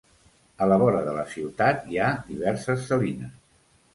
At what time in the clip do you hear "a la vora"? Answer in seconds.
0.65-1.01